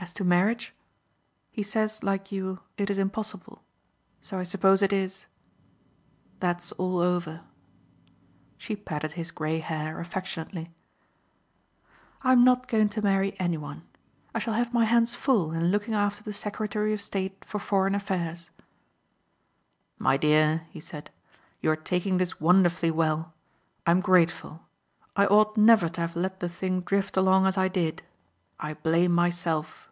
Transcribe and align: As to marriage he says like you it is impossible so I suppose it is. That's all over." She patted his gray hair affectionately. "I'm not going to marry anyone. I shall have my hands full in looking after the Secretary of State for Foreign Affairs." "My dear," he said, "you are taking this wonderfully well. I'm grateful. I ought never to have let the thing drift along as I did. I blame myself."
As 0.00 0.12
to 0.14 0.22
marriage 0.24 0.74
he 1.50 1.62
says 1.62 2.02
like 2.02 2.30
you 2.30 2.60
it 2.76 2.90
is 2.90 2.98
impossible 2.98 3.64
so 4.20 4.38
I 4.38 4.42
suppose 4.42 4.82
it 4.82 4.92
is. 4.92 5.24
That's 6.40 6.72
all 6.72 6.98
over." 6.98 7.40
She 8.58 8.76
patted 8.76 9.12
his 9.12 9.30
gray 9.30 9.60
hair 9.60 10.00
affectionately. 10.00 10.74
"I'm 12.20 12.44
not 12.44 12.68
going 12.68 12.90
to 12.90 13.00
marry 13.00 13.34
anyone. 13.40 13.82
I 14.34 14.40
shall 14.40 14.52
have 14.52 14.74
my 14.74 14.84
hands 14.84 15.14
full 15.14 15.52
in 15.52 15.70
looking 15.70 15.94
after 15.94 16.22
the 16.22 16.34
Secretary 16.34 16.92
of 16.92 17.00
State 17.00 17.42
for 17.42 17.58
Foreign 17.58 17.94
Affairs." 17.94 18.50
"My 19.98 20.18
dear," 20.18 20.66
he 20.70 20.80
said, 20.80 21.08
"you 21.62 21.70
are 21.70 21.76
taking 21.76 22.18
this 22.18 22.38
wonderfully 22.38 22.90
well. 22.90 23.32
I'm 23.86 24.02
grateful. 24.02 24.66
I 25.16 25.24
ought 25.24 25.56
never 25.56 25.88
to 25.88 26.02
have 26.02 26.14
let 26.14 26.40
the 26.40 26.48
thing 26.50 26.82
drift 26.82 27.16
along 27.16 27.46
as 27.46 27.56
I 27.56 27.68
did. 27.68 28.02
I 28.60 28.74
blame 28.74 29.12
myself." 29.12 29.88